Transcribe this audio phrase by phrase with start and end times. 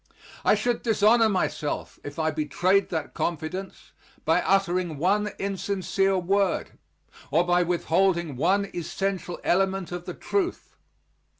[0.43, 3.91] I should dishonor myself if I betrayed that confidence
[4.25, 6.79] by uttering one insincere word,
[7.29, 10.75] or by withholding one essential element of the truth.